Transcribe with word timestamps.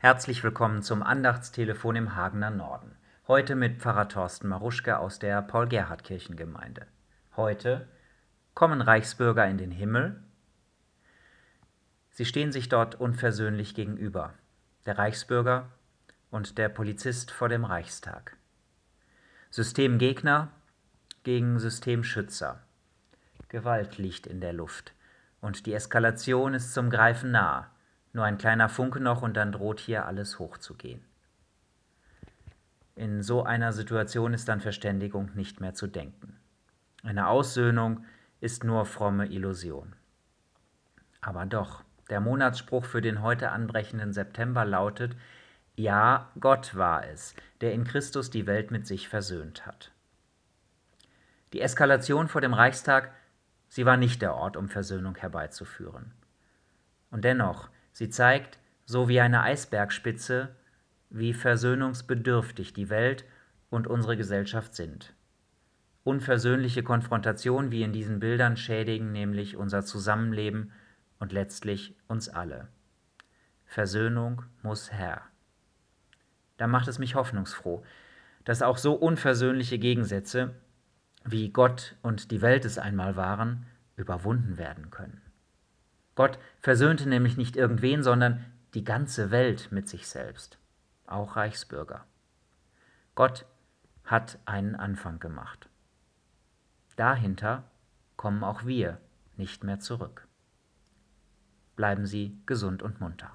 Herzlich 0.00 0.44
willkommen 0.44 0.84
zum 0.84 1.02
Andachtstelefon 1.02 1.96
im 1.96 2.14
Hagener 2.14 2.50
Norden. 2.50 2.94
Heute 3.26 3.56
mit 3.56 3.80
Pfarrer 3.80 4.08
Thorsten 4.08 4.46
Maruschke 4.46 4.96
aus 4.96 5.18
der 5.18 5.42
Paul-Gerhardt-Kirchengemeinde. 5.42 6.86
Heute 7.34 7.88
kommen 8.54 8.80
Reichsbürger 8.80 9.48
in 9.48 9.58
den 9.58 9.72
Himmel. 9.72 10.22
Sie 12.10 12.24
stehen 12.24 12.52
sich 12.52 12.68
dort 12.68 13.00
unversöhnlich 13.00 13.74
gegenüber. 13.74 14.34
Der 14.86 14.98
Reichsbürger 14.98 15.68
und 16.30 16.58
der 16.58 16.68
Polizist 16.68 17.32
vor 17.32 17.48
dem 17.48 17.64
Reichstag. 17.64 18.36
Systemgegner 19.50 20.52
gegen 21.24 21.58
Systemschützer. 21.58 22.62
Gewalt 23.48 23.98
liegt 23.98 24.28
in 24.28 24.40
der 24.40 24.52
Luft 24.52 24.92
und 25.40 25.66
die 25.66 25.74
Eskalation 25.74 26.54
ist 26.54 26.72
zum 26.72 26.88
Greifen 26.88 27.32
nahe. 27.32 27.66
Nur 28.18 28.24
ein 28.24 28.36
kleiner 28.36 28.68
Funke 28.68 28.98
noch 28.98 29.22
und 29.22 29.36
dann 29.36 29.52
droht 29.52 29.78
hier 29.78 30.04
alles 30.04 30.40
hochzugehen. 30.40 31.04
In 32.96 33.22
so 33.22 33.44
einer 33.44 33.72
Situation 33.72 34.34
ist 34.34 34.50
an 34.50 34.60
Verständigung 34.60 35.30
nicht 35.36 35.60
mehr 35.60 35.74
zu 35.74 35.86
denken. 35.86 36.36
Eine 37.04 37.28
Aussöhnung 37.28 38.04
ist 38.40 38.64
nur 38.64 38.86
fromme 38.86 39.26
Illusion. 39.26 39.94
Aber 41.20 41.46
doch, 41.46 41.84
der 42.10 42.18
Monatsspruch 42.18 42.84
für 42.84 43.00
den 43.00 43.22
heute 43.22 43.52
anbrechenden 43.52 44.12
September 44.12 44.64
lautet, 44.64 45.14
ja, 45.76 46.32
Gott 46.40 46.74
war 46.74 47.06
es, 47.06 47.36
der 47.60 47.72
in 47.72 47.84
Christus 47.84 48.30
die 48.30 48.48
Welt 48.48 48.72
mit 48.72 48.84
sich 48.84 49.08
versöhnt 49.08 49.64
hat. 49.64 49.92
Die 51.52 51.60
Eskalation 51.60 52.26
vor 52.26 52.40
dem 52.40 52.52
Reichstag, 52.52 53.12
sie 53.68 53.86
war 53.86 53.96
nicht 53.96 54.22
der 54.22 54.34
Ort, 54.34 54.56
um 54.56 54.68
Versöhnung 54.68 55.14
herbeizuführen. 55.14 56.14
Und 57.12 57.24
dennoch, 57.24 57.70
sie 57.92 58.08
zeigt, 58.08 58.58
so 58.84 59.08
wie 59.08 59.20
eine 59.20 59.42
Eisbergspitze, 59.42 60.54
wie 61.10 61.32
versöhnungsbedürftig 61.32 62.72
die 62.72 62.90
Welt 62.90 63.24
und 63.70 63.86
unsere 63.86 64.16
Gesellschaft 64.16 64.74
sind. 64.74 65.14
Unversöhnliche 66.04 66.82
Konfrontationen 66.82 67.70
wie 67.70 67.82
in 67.82 67.92
diesen 67.92 68.20
Bildern 68.20 68.56
schädigen 68.56 69.12
nämlich 69.12 69.56
unser 69.56 69.84
Zusammenleben 69.84 70.72
und 71.18 71.32
letztlich 71.32 71.96
uns 72.06 72.28
alle. 72.28 72.68
Versöhnung 73.66 74.44
muss 74.62 74.90
Herr 74.92 75.22
da 76.58 76.66
macht 76.66 76.88
es 76.88 76.98
mich 76.98 77.14
hoffnungsfroh, 77.14 77.82
dass 78.44 78.62
auch 78.62 78.76
so 78.76 78.92
unversöhnliche 78.92 79.78
Gegensätze, 79.78 80.54
wie 81.24 81.50
Gott 81.50 81.96
und 82.02 82.30
die 82.30 82.42
Welt 82.42 82.64
es 82.64 82.78
einmal 82.78 83.16
waren, 83.16 83.66
überwunden 83.96 84.58
werden 84.58 84.90
können. 84.90 85.22
Gott 86.18 86.40
versöhnte 86.58 87.08
nämlich 87.08 87.36
nicht 87.36 87.54
irgendwen, 87.54 88.02
sondern 88.02 88.44
die 88.74 88.82
ganze 88.82 89.30
Welt 89.30 89.70
mit 89.70 89.88
sich 89.88 90.08
selbst, 90.08 90.58
auch 91.06 91.36
Reichsbürger. 91.36 92.06
Gott 93.14 93.46
hat 94.02 94.40
einen 94.44 94.74
Anfang 94.74 95.20
gemacht. 95.20 95.68
Dahinter 96.96 97.70
kommen 98.16 98.42
auch 98.42 98.66
wir 98.66 99.00
nicht 99.36 99.62
mehr 99.62 99.78
zurück. 99.78 100.26
Bleiben 101.76 102.04
Sie 102.04 102.36
gesund 102.46 102.82
und 102.82 103.00
munter. 103.00 103.30